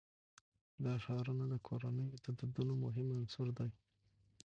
دا 0.85 0.93
ښارونه 1.03 1.43
د 1.49 1.55
کورنیو 1.67 2.21
د 2.23 2.27
دودونو 2.39 2.73
مهم 2.83 3.07
عنصر 3.17 3.47
دی. 3.57 3.69